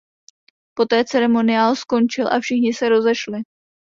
[0.75, 3.41] Poté ceremoniál skončil a všichni se rozešli.